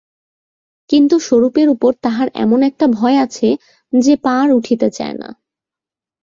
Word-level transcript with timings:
কিন্তু 0.89 1.15
স্বরূপের 1.19 1.67
উপর 1.69 1.91
তাহার 2.03 2.27
এমন 2.35 2.59
একটা 2.63 2.85
ভয় 2.91 3.17
আছে 3.17 3.47
যে 3.93 4.13
পা 4.15 4.33
আর 4.41 4.49
উঠিতে 4.51 4.87
চায় 4.91 5.15
না। 5.17 5.29